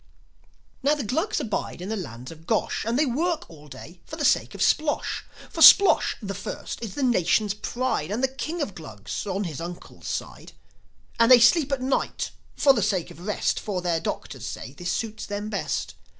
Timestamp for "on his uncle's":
9.27-10.07